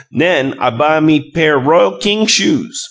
'Nen 0.11 0.55
I 0.57 0.71
buy 0.71 0.99
me 0.99 1.29
pair 1.29 1.59
Royal 1.59 1.91
King 1.97 2.25
shoes. 2.25 2.79